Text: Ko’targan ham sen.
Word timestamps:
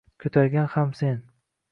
Ko’targan 0.23 0.65
ham 0.75 0.95
sen. 1.01 1.19